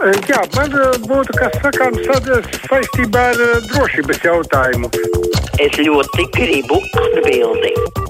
[0.00, 0.72] Jā, man
[1.04, 2.06] būtu kas sakāms
[2.64, 4.88] saistībā ar drošības jautājumu.
[5.60, 8.00] Es ļoti gribu atbildēt.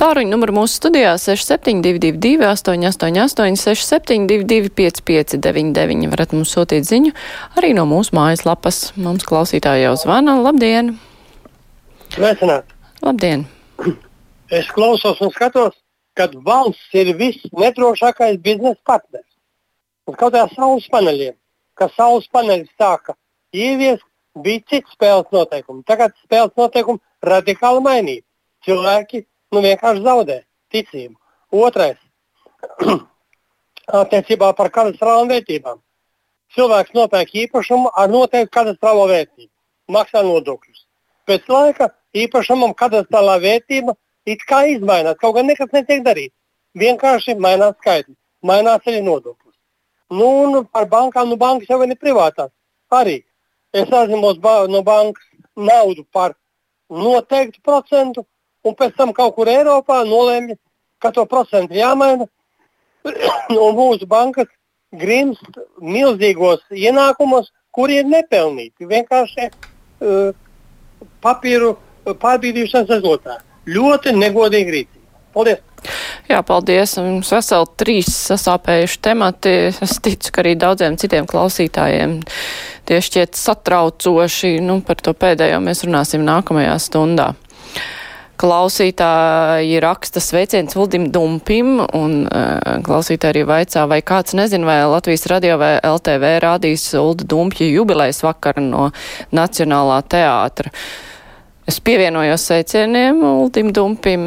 [0.00, 7.12] Tāruņa numuru mūsu studijā 6722, 888, 672, 559, varat mums sūtīt ziņu
[7.60, 8.94] arī no mūsu mājaslapas.
[8.96, 10.40] Mums klausītāji jau zvana.
[10.40, 10.94] Labdien!
[12.16, 12.72] Sveicināt!
[13.04, 13.44] Labdien!
[14.48, 15.76] Es klausos un skatos,
[16.16, 19.27] kad valsts ir viss nedrošākais biznesa partners.
[20.08, 21.34] Un kaut kā saules paneļiem,
[21.76, 23.14] ka saules paneļi sāka
[23.52, 24.06] ieviest,
[24.38, 25.84] bija cits spēles noteikumi.
[25.88, 28.24] Tagad spēles noteikumi radikāli mainīti.
[28.64, 30.38] Cilvēki nu, vienkārši zaudē
[30.72, 31.14] ticību.
[31.58, 31.98] Otrais,
[34.00, 35.80] attiecībā par katastrālām vērtībām.
[36.56, 39.52] Cilvēks nopērk īpašumu ar noteiktu katastrālo vērtību,
[39.92, 40.84] maksā nodokļus.
[41.28, 43.92] Pēc laika īpašumam katastrālā vērtība
[44.28, 46.34] it kā izmainās, kaut gan nekas netiek darīts.
[46.78, 48.16] Vienkārši mainās skaitļi,
[48.48, 49.47] mainās arī nodokļi.
[50.10, 52.50] Nu, un par bankām, nu, bankas jau ir privātās.
[52.90, 53.20] Arī
[53.76, 55.24] es aizņemos ba no bankas
[55.56, 56.34] naudu par
[56.88, 58.24] noteiktu procentu,
[58.64, 60.56] un pēc tam kaut kur Eiropā nolēma,
[61.02, 62.28] ka to procentu jāmaina.
[63.64, 64.48] un mūsu bankas
[64.92, 68.88] grimst milzīgos ienākumos, kuri ir nepelnīti.
[68.88, 70.32] Vienkārši uh,
[71.24, 71.76] papīru
[72.08, 73.42] pārbīdīšanas rezultātā.
[73.68, 75.18] Ļoti negodīgi rīcība.
[75.36, 75.67] Paldies!
[76.28, 76.96] Jā, paldies.
[77.00, 79.54] Mums veseli trīs sasāpējuši temati.
[79.72, 82.18] Es ticu, ka arī daudziem citiem klausītājiem
[82.88, 84.58] tie šķiet satraucoši.
[84.64, 87.32] Nu, par to pēdējo mēs runāsim nākamajā stundā.
[88.38, 95.26] Klausītāji raksta sveiciens Uldim Dumpim, un uh, klausītāji arī vaicā, vai kāds nezin, vai Latvijas
[95.32, 98.84] radio vai LTV rādīs Ulda Dumpja jubilejas vakaru no
[99.34, 100.70] Nacionālā teātra.
[101.68, 104.22] Es pievienojos sveicieniem Uldim Dumpim.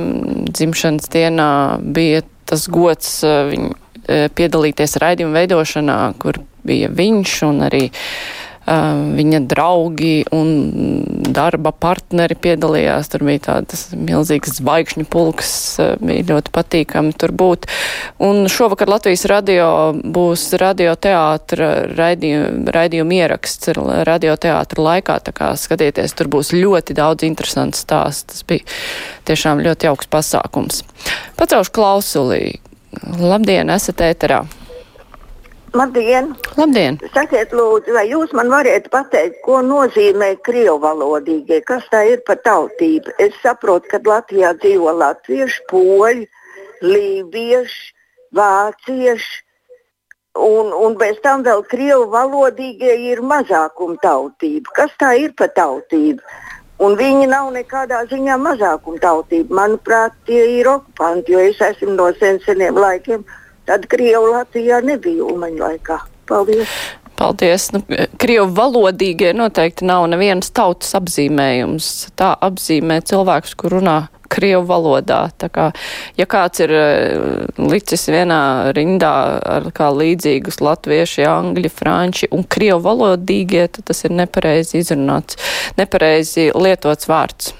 [0.52, 1.50] Dzimšanas dienā
[1.81, 8.51] bija tas gods uh, viņu uh, piedalīties raidījuma veidošanā, kur bija viņš un arī uh,
[8.72, 10.52] viņa draugi un
[11.33, 13.09] darba partneri piedalījās.
[13.11, 15.52] Tur bija tādas milzīgas zvaigžņu pulks,
[16.02, 17.67] bija ļoti patīkami tur būt.
[18.23, 23.73] Un šovakar Latvijas radio būs radioteātra raidījuma, raidījuma ieraksts
[24.08, 28.30] radioteātra laikā, tā kā skatieties, tur būs ļoti daudz interesants stāsts.
[28.31, 28.65] Tas bija
[29.30, 30.83] tiešām ļoti jauks pasākums.
[31.39, 32.43] Pacelšu klausulī.
[33.20, 34.43] Labdien, esat ēterā!
[35.71, 36.33] Labdien!
[36.59, 36.98] Labdien!
[37.15, 41.61] Sakiet, lūdzu, vai jūs man varētu pateikt, ko nozīmē krievu valodīgie?
[41.64, 43.14] Kas tā ir par tautību?
[43.23, 46.27] Es saprotu, ka Latvijā dzīvo latvieši, poļi,
[46.83, 47.87] lībieši,
[48.36, 49.31] vācieši,
[50.43, 54.76] un, un bez tam vēl krievu valodīgie ir mazākuma tautība.
[54.76, 56.20] Kas tā ir par tautību?
[56.83, 59.55] Un viņi nav nekādā ziņā mazākuma tautība.
[59.55, 63.23] Manuprāt, tie ir okupanti, jo es esmu no sen seniem laikiem
[63.71, 65.95] Tad Krievu Latvijā nebija Ulmaņa laikā.
[66.27, 66.71] Paldies!
[67.15, 67.70] Paldies.
[67.71, 67.80] Nu,
[68.20, 71.87] Krievu valodīgie noteikti nav nevienas tautas apzīmējums.
[72.20, 73.95] Tā apzīmē cilvēks, kur runā
[74.31, 75.21] Krievu valodā.
[75.39, 75.70] Tā kā,
[76.20, 77.15] ja kāds ir eh,
[77.64, 78.42] licis vienā
[78.76, 79.14] rindā
[79.55, 85.39] ar kā līdzīgus latvieši, angļi, franči un Krievu valodīgie, tad tas ir nepareizi izrunāts,
[85.80, 87.54] nepareizi lietots vārds.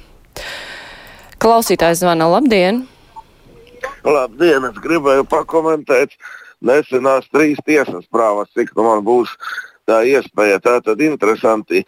[1.40, 2.90] Klausītājs zvana labdien!
[4.02, 6.16] Labdien, es gribēju pakomentēt
[6.66, 9.30] nesenās trīs tiesas prāvas, cik nu man būs
[9.90, 10.62] tā iespēja.
[10.62, 11.86] Tā tad interesanti.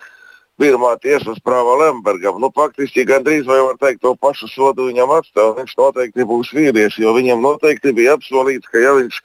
[0.61, 2.37] Pirmā tiesas prāva Lembergam.
[2.37, 5.55] Nu, faktiski gandrīz vai var teikt to pašu sodu viņam atstāv.
[5.57, 9.17] Viņš noteikti būs vīrietis, jo viņam noteikti bija apsolīts, ka ja viņš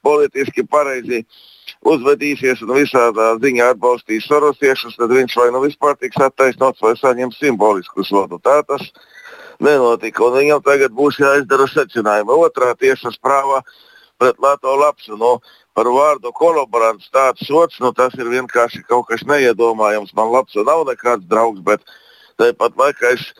[0.00, 1.20] politiski pareizi
[1.84, 7.36] uzvedīsies un visādā ziņā atbalstīs sorosiešus, tad viņš vai nu vispār tiks attaisnots vai saņems
[7.44, 8.40] simbolisku sodu.
[8.40, 9.19] Tā tas ir
[9.64, 10.24] nenotika.
[10.26, 12.36] Un viņam tagad būs jāizdara secinājumi.
[12.46, 13.60] Otrā tiesas prāvā
[14.20, 15.18] pret Latviju Lapsu.
[15.20, 15.38] Nu,
[15.76, 20.14] par vārdu kolaborants tāds sots, nu, tas ir vienkārši kaut kas neiedomājams.
[20.16, 21.84] Man Lapsu nav nekāds draugs, bet
[22.40, 23.30] tāpat laikā es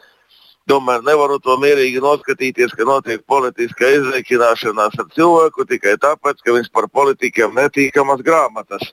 [0.70, 6.70] tomēr nevaru to mierīgi noskatīties, ka notiek politiska izreikināšanās ar cilvēku tikai tāpēc, ka viņš
[6.75, 8.93] par politikiem netīkamas grāmatas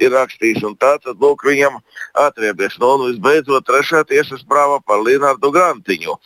[0.00, 0.64] ir rakstījis.
[0.80, 1.78] Tātad lūk, viņam
[2.20, 2.76] atriebies.
[2.80, 6.16] Nu, un visbeidzot, trešā tiesas prāva par Leonardu Grantiņu.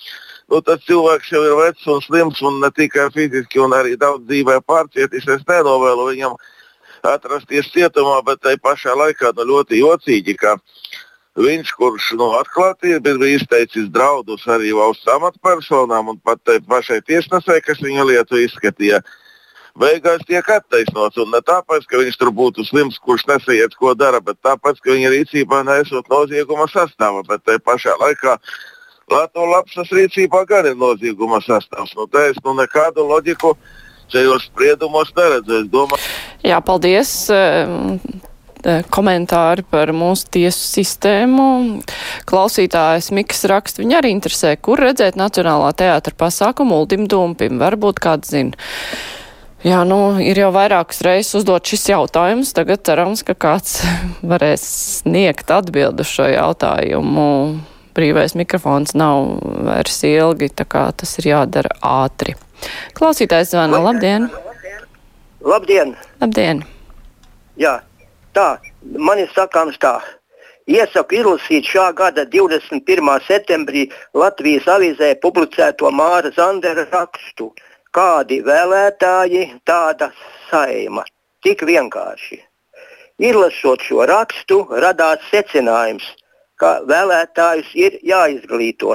[0.50, 4.26] Nu, tas cilvēks jau ir vecs un slims, un ne tikai fiziski, un arī daudz
[4.26, 5.28] dzīvē pārcietis.
[5.30, 6.34] Es nenovēlu viņam
[7.06, 10.56] atrasties cietumā, bet tai pašā laikā nu, ļoti jocīgi, ka
[11.38, 17.60] viņš, kurš nu, atklāti ir bijis izteicis draudus arī valsts amatpersonām un pat pašai tiesnesē,
[17.64, 19.29] kas viņa lietu izskatīja, uh,
[19.78, 21.20] beigās tiek attaisnots.
[21.20, 24.96] Un ne tāpēc, ka viņš tur būtu slims, kurš nesaiet, ko dara, bet tāpēc, ka
[24.96, 27.24] viņa rīcībā nesot nozieguma sastāvā.
[27.28, 28.38] Bet tajā pašā laikā
[29.10, 31.96] Latvijas lapsas rīcībā gan ir nozieguma sastāvs.
[31.98, 33.56] Nu, tā es nu, nekādu loģiku
[34.10, 35.64] šajos spriedumos neredzu.
[35.64, 36.10] Es domāju,
[36.46, 37.28] Jā, paldies.
[38.92, 41.44] Komentāri par mūsu tiesu sistēmu.
[42.28, 47.56] Klausītājs Miks raksta, viņa arī interesē, kur redzēt Nacionālā teātra pasākumu Uldim Dumpim.
[47.60, 48.68] Varbūt kāds zina.
[49.60, 52.54] Jā, nu, ir jau vairākas reizes uzdot šis jautājums.
[52.56, 53.82] Tagad cerams, ka kāds
[54.30, 54.62] varēs
[55.02, 57.26] sniegt atbildu šo jautājumu.
[57.92, 59.26] Brīvais mikrofons nav
[59.66, 62.38] vairs ilgi, tā kā tas ir jādara ātri.
[62.96, 63.82] Klausītājs zvana.
[63.84, 64.30] Labdien!
[65.44, 65.92] Labdien!
[66.22, 66.64] Labdien!
[67.60, 67.76] Jā,
[68.32, 68.48] tā,
[68.80, 69.98] man ir sakāms tā.
[70.70, 72.80] Iesaku izlasīt šā gada 21.
[73.26, 77.50] septembrī Latvijas avīzē publicēto Māra Zandera rakstu
[77.90, 80.12] Kādi vēlētāji, tāda
[80.46, 81.02] saima.
[81.42, 82.36] Tik vienkārši.
[83.18, 86.04] Izlasot šo rakstu, radās secinājums,
[86.60, 88.94] ka vēlētājus ir jāizglīto.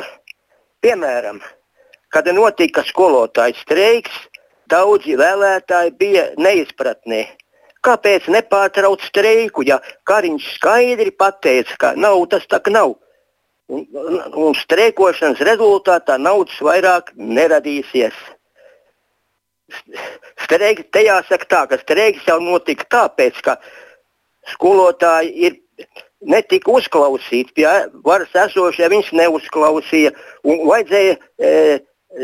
[0.79, 1.41] Piemēram,
[2.13, 4.15] kad notika skolotāju streiks,
[4.71, 7.25] daudzi vēlētāji bija neizpratnē.
[7.85, 12.95] Kāpēc nepārtraukt streiku, ja Kariņš skaidri pateica, ka naudas tā nav?
[13.67, 18.15] Un, un, un streikošanas rezultātā naudas vairāk neradīsies.
[20.45, 23.57] Streiks, te jāsaka tā, ka streiks jau notika tāpēc, ka
[24.53, 25.57] skolotāji ir
[26.25, 27.55] netika uzklausīti.
[27.57, 27.67] Pie
[28.05, 30.13] varas esošie viņus neuzklausīja.
[30.45, 31.55] Vajadzēja e,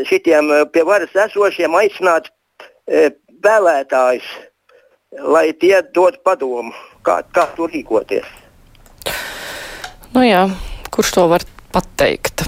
[0.08, 2.30] šitiem e, pie varas esošiem aicināt
[2.86, 3.10] e,
[3.42, 4.28] vēlētājus,
[5.34, 6.72] lai tie dod padomu,
[7.06, 8.28] kā, kā tur rīkoties.
[10.12, 10.46] Nu jā,
[10.92, 12.41] kurš to var pateikt?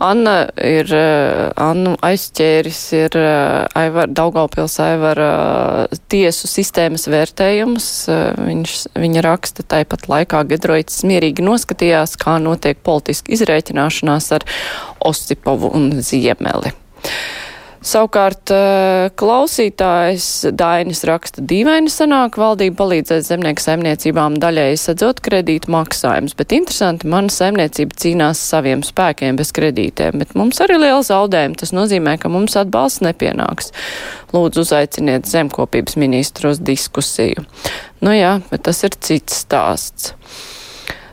[0.00, 5.26] Anna ir, eh, Annu aizķēris ir eh, Aivar, Daugaupils Aivara
[5.90, 7.88] eh, tiesu sistēmas vērtējums.
[8.40, 14.48] Viņš, viņa raksta tāpat laikā Gedroits mierīgi noskatījās, kā notiek politiski izrēķināšanās ar
[15.12, 16.72] Osipovu un Ziemeli.
[17.80, 26.36] Savukārt eh, klausītājs Dainis raksta dīvaini sanāk, valdība palīdzēs zemnieku saimniecībām daļēji sadzot kredītu maksājumus,
[26.36, 31.56] bet interesanti, mana saimniecība cīnās saviem spēkiem bez kredītiem, bet mums arī liela zaudējuma.
[31.62, 33.72] Tas nozīmē, ka mums atbalsts nepienāks.
[34.36, 37.48] Lūdzu, uzaiciniet zemkopības ministru uz diskusiju.
[38.04, 40.12] Nu jā, bet tas ir cits stāsts.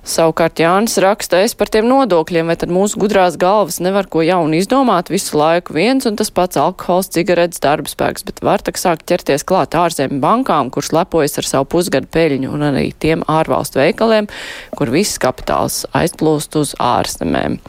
[0.08, 4.56] Savukārt Jānis raksta, es par tiem nodokļiem, vai tad mūsu gudrās galvas nevar ko jaunu
[4.56, 9.04] izdomāt, visu laiku viens un tas pats alkohols, cigaretes, darba spēks, bet var tak sākt
[9.12, 14.32] ķerties klāt ārzemju bankām, kuras lepojas ar savu pusgadu peļņu un arī tiem ārvalstu veikaliem,
[14.80, 17.60] kur viss kapitāls aizplūst uz ārzemēm.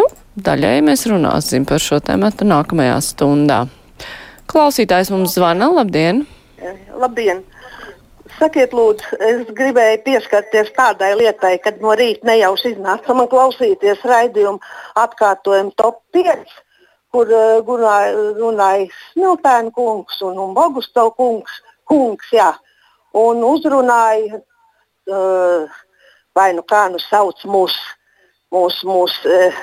[0.00, 0.08] Nu,
[0.40, 3.66] daļai mēs runāsim par šo tēmatu nākamajā stundā.
[4.48, 6.24] Klausītājs mums zvana, labdien!
[6.96, 7.44] Labdien!
[8.40, 14.62] Sakiet, lūdzu, es gribēju pieskarties tādai lietai, kad no rīta nejauši iznāca man klausīties raidījumu
[14.96, 16.54] atkārtojumu top 5,
[17.12, 21.58] kur uh, runāja, runāja Smiltēna kungs un, un Bogustovs kungs,
[21.90, 22.48] kungs jā,
[23.20, 24.40] un uzrunāja,
[25.12, 25.82] uh,
[26.32, 27.92] vai nu kā nu sauc mūsu,
[28.56, 29.60] mūs, mūs, uh,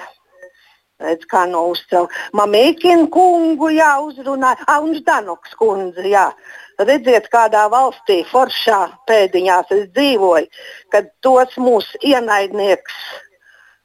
[1.01, 2.09] Redz, kā no uzcēla.
[2.33, 6.31] Mamīkina kungu, jā, uzrunāja, ah, un Ždanoks kundze, jā.
[6.77, 10.45] Redziet, kādā valstī, foršā pēdiņās es dzīvoju,
[10.93, 12.97] kad tos mūsu ienaidnieks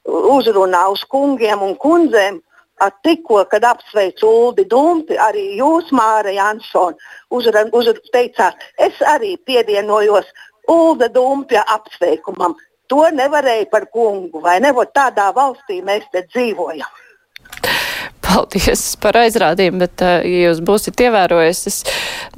[0.05, 2.41] uzrunā uz kungiem un kundzēm.
[3.03, 6.97] Tikko, kad apsveicu Ulu Dumpi, arī jūs, Māra Jansone,
[8.11, 10.27] teicāt, es arī pievienojos
[10.67, 12.57] Ulu Dumpja apsveikumam.
[12.91, 14.73] To nevarēja par kungu, vai ne?
[14.93, 16.89] Tādā valstī mēs te dzīvojam.
[18.33, 21.79] Paldies par aizrādījumu, bet, eh, ja jūs būsiet ievērojis, es,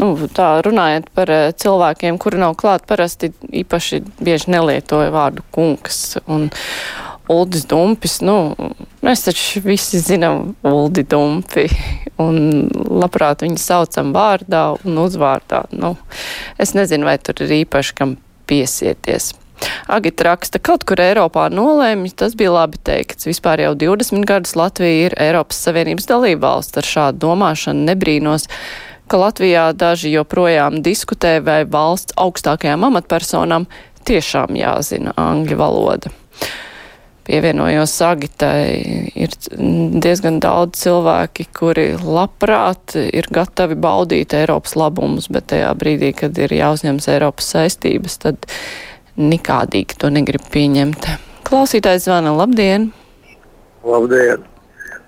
[0.02, 3.32] nu, tā runājot par eh, cilvēkiem, kuri nav klāt, parasti
[3.64, 6.50] īpaši bieži nelietoja vārdu kungs un
[7.32, 8.54] Uldis Dumpis, nu,
[9.06, 11.66] mēs taču visi zinām Uldi Dumpi
[12.22, 12.68] un
[13.02, 15.64] labprāt viņu saucam vārdā un uzvārdā.
[15.74, 15.96] Nu,
[16.62, 19.32] es nezinu, vai tur ir īpaši kam piesieties.
[19.88, 23.28] Agita raksta, kaut kur Eiropā nolēmj, tas bija labi teikts.
[23.30, 28.50] Vispār jau 20 gadus Latvija ir Eiropas Savienības dalībvalsts ar šādu domāšanu nebrīnos
[29.08, 33.68] ka Latvijā daži joprojām diskutē, vai valsts augstākajām amatpersonām
[34.06, 36.14] tiešām jāzina angļu valoda.
[37.26, 39.32] Pievienojos Sagitai, ir
[40.06, 46.54] diezgan daudz cilvēki, kuri labprāt ir gatavi baudīt Eiropas labumus, bet tajā brīdī, kad ir
[46.54, 48.46] jāuzņems Eiropas saistības, tad
[49.18, 51.08] nikādīgi to negrib pieņemt.
[51.48, 52.92] Klausītājs zvana, labdien!
[53.86, 54.44] Labdien!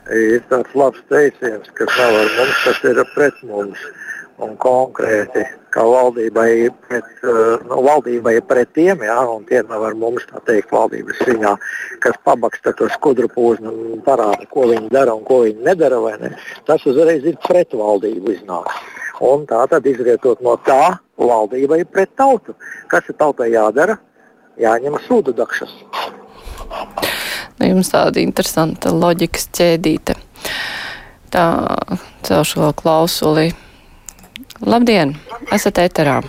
[0.07, 3.79] Ir tāds labs teiciens, ka nav ar mums, tas ir pret mums.
[4.37, 5.41] Un konkrēti,
[5.73, 7.07] kā valdībai pret,
[7.65, 11.55] nu, valdībai pret tiem, jā, un tie nav ar mums, tā teikt, valdības ziņā,
[12.05, 16.31] kas pabaksta to skudru pūzni un parāda, ko viņi dara un ko viņi nedara, ne?
[16.69, 18.69] tas uzreiz ir pret valdību iznāk.
[19.25, 22.55] Un tā tad izrietot no tā, valdībai pret tautu.
[22.87, 23.97] Kas ir tautai jādara?
[24.57, 25.73] Jāņem sūdu dakšas.
[27.57, 30.17] Nu, jums tāda interesanta loģikas ķēdīte.
[31.33, 31.45] Tā
[32.27, 33.47] celšu vēl klausuli.
[34.65, 35.15] Labdien,
[35.53, 36.21] esat ēterā.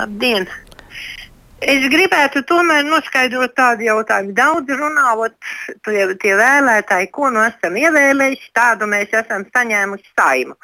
[0.00, 0.48] Labdien!
[1.64, 4.34] Es gribētu tomēr noskaidrot tādu jautājumu.
[4.36, 5.34] Daudz runājot,
[5.86, 10.58] tie, tie vēlētāji, ko nu esam ievēlējuši, tādu mēs esam saņēmuši saimu.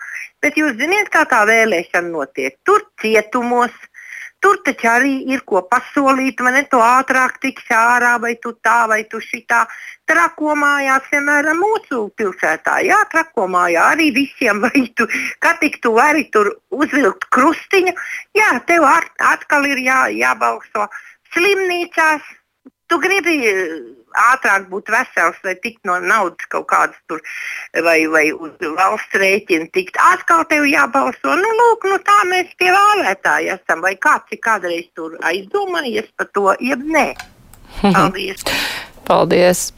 [0.45, 2.59] Bet jūs zināt, kā tā vēlēšana notiek?
[2.69, 3.73] Tur cietumos,
[4.41, 6.63] Tur taču arī ir ko pasolīt, vai ne?
[6.73, 9.67] Tu ātrāk tiksi ārā, vai tu tā, vai tu šitā.
[10.09, 12.79] Trako mājās, piemēram, mūsu pilsētā.
[12.89, 15.07] Jā, trako mājā arī visiem, vai tu,
[15.45, 17.95] kā tik tu vari tur uzvilkt krustiņu.
[18.41, 20.89] Jā, tev atkal ir jā, jābalso
[21.35, 22.37] slimnīcās.
[22.91, 23.37] Tu gribi
[24.19, 27.21] ātrāk būt vesels, vai tikt no naudas kaut kādas tur,
[27.87, 29.99] vai, vai uz valsts rēķina tikt.
[30.11, 31.37] Atkal tev jābalso.
[31.39, 33.85] Nu, lūk, nu tā mēs pie vēlētāji esam.
[33.87, 37.07] Vai kāds ir kādreiz tur aizdomājies par to, jeb nē?
[37.95, 38.45] Paldies!
[39.07, 39.71] Paldies!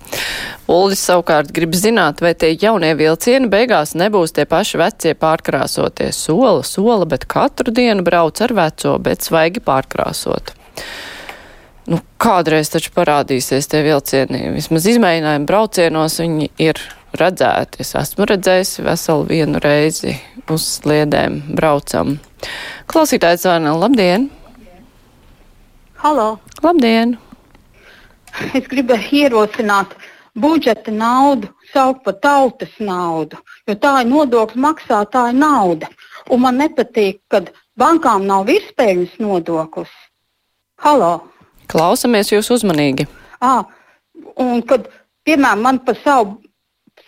[0.72, 6.10] Uldis savukārt grib zināt, vai tie jaunie vilcieni beigās nebūs tie paši vecie pārkrāsotie.
[6.16, 10.54] Sola, sola, bet katru dienu brauc ar veco, bet svaigi pārkrāsot.
[11.90, 14.52] Nu, kādreiz taču parādīsies tie vilcieni.
[14.54, 16.78] Vismaz izmēģinājumu braucienos viņi ir
[17.18, 17.82] redzēti.
[17.82, 20.14] Es esmu redzējis veselu vienu reizi
[20.52, 22.16] uz sliedēm braucam.
[22.90, 24.28] Klausītājs zvana, labdien!
[26.02, 26.36] Halo!
[26.62, 27.16] Labdien!
[28.56, 29.92] Es gribēju ierosināt
[30.38, 35.90] budžeta naudu saukt par tautas naudu, jo tā ir nodokļu maksātāja nauda.
[36.30, 39.92] Un man nepatīk, kad bankām nav virspēļņas nodoklis.
[40.82, 41.31] Halo!
[41.72, 43.08] Klausamies jūs uzmanīgi.
[43.40, 43.62] À,
[44.36, 44.88] un kad,
[45.26, 46.36] piemēram, man par savu,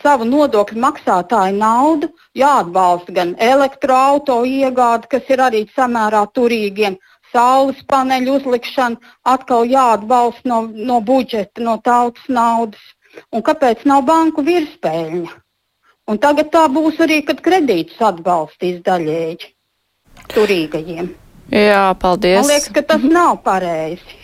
[0.02, 6.96] savu nodokļu maksātāju naudu jāatbalsta gan elektroautorāta iegāde, kas ir arī samērā turīgiem,
[7.34, 12.92] saules paneļu uzlikšana, atkal jāatbalsta no, no budžeta, no tautas naudas.
[13.30, 15.34] Un kāpēc nav banku virspēļņa?
[16.10, 19.52] Un tagad tā būs arī, kad kredītus atbalstīs daļēji
[20.34, 21.14] turīgajiem.
[21.54, 22.42] Jā, paldies.
[22.42, 24.23] Man liekas, ka tas nav pareizi.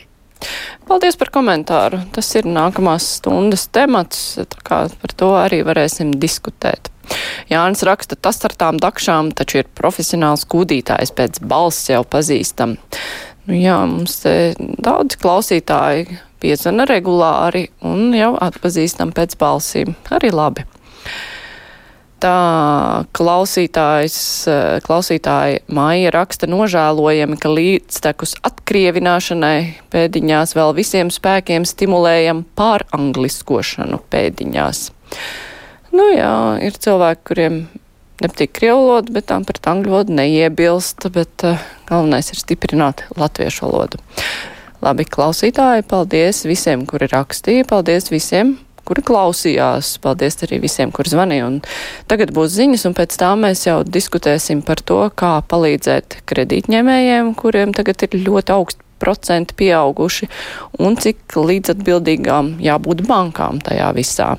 [0.89, 2.01] Paldies par komentāru.
[2.15, 6.91] Tas ir nākamās stundas temats, tā kā par to arī varēsim diskutēt.
[7.51, 12.77] Jānis raksta, tas ar tām dakšām taču ir profesionāls kūdītājs, pēc balss jau pazīstam.
[13.49, 19.97] Nu, jā, mums te daudz klausītāji piezvana regulāri un jau atpazīstam pēc balsīm.
[20.15, 20.67] Arī labi
[22.21, 32.45] tā klausītājs, eh, klausītāja Maija raksta nožēlojami, ka līdztekus atkrievināšanai pēdiņās vēl visiem spēkiem stimulējam
[32.57, 34.91] pārangliskošanu pēdiņās.
[35.91, 37.61] Nu jā, ir cilvēki, kuriem
[38.23, 43.67] nepatīk krievu valoda, bet tam pret angļu valodu neiebilst, bet uh, galvenais ir stiprināt latviešu
[43.67, 44.01] valodu.
[44.81, 48.55] Labi, klausītāji, paldies visiem, kuri rakstīja, paldies visiem,
[48.91, 49.95] kuri klausījās.
[50.03, 51.53] Paldies arī visiem, kur zvanīja.
[52.11, 57.75] Tagad būs ziņas, un pēc tam mēs jau diskutēsim par to, kā palīdzēt kredītņēmējiem, kuriem
[57.77, 60.29] tagad ir ļoti augsti procenti pieauguši,
[60.85, 64.35] un cik līdzatbildīgām jābūt bankām tajā visā.